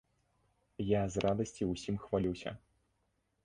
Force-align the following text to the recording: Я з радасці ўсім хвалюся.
Я 0.85 1.01
з 1.15 1.23
радасці 1.27 1.69
ўсім 1.75 1.95
хвалюся. 2.07 2.59